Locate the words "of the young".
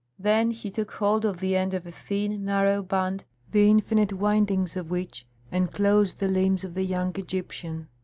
6.63-7.11